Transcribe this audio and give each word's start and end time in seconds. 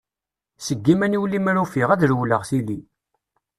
Seg 0.65 0.85
iman-iw 0.93 1.23
lemmer 1.27 1.55
i 1.57 1.61
ufiɣ, 1.63 1.87
ad 1.91 1.99
d-rewleɣ 2.01 2.41
tili. 2.49 2.79